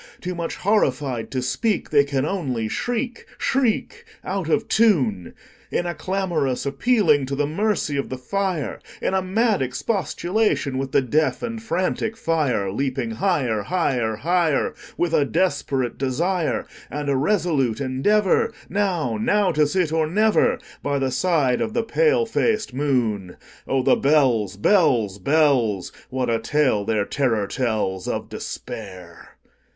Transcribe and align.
Too 0.19 0.33
much 0.33 0.55
horrified 0.55 1.29
to 1.29 1.43
speak, 1.43 1.91
They 1.91 2.03
can 2.03 2.25
only 2.25 2.67
shriek, 2.67 3.23
shriek, 3.37 4.03
Out 4.23 4.49
of 4.49 4.67
tune, 4.67 5.35
In 5.69 5.85
a 5.85 5.93
clamorous 5.93 6.65
appealing 6.65 7.27
to 7.27 7.35
the 7.35 7.45
mercy 7.45 7.97
of 7.97 8.09
the 8.09 8.17
fire, 8.17 8.79
In 8.99 9.13
a 9.13 9.21
mad 9.21 9.61
expostulation 9.61 10.79
with 10.79 10.91
the 10.91 11.03
deaf 11.03 11.43
and 11.43 11.61
frantic 11.61 12.17
fire, 12.17 12.71
Leaping 12.71 13.11
higher, 13.11 13.61
higher, 13.61 14.15
higher, 14.15 14.73
With 14.97 15.13
a 15.13 15.23
desperate 15.23 15.99
desire, 15.99 16.65
And 16.89 17.07
a 17.07 17.15
resolute 17.15 17.77
endeavorNow—now 17.79 19.51
to 19.51 19.67
sit 19.67 19.91
or 19.93 20.07
never, 20.07 20.57
By 20.81 20.97
the 20.97 21.11
side 21.11 21.61
of 21.61 21.75
the 21.75 21.83
pale 21.83 22.25
faced 22.25 22.73
moon. 22.73 23.37
Oh, 23.67 23.83
the 23.83 23.95
bells, 23.97 24.57
bells, 24.57 25.19
bells! 25.19 25.91
What 26.09 26.31
a 26.31 26.39
tale 26.39 26.85
their 26.85 27.05
terror 27.05 27.45
tellsOf 27.45 28.29
Despair! 28.29 29.35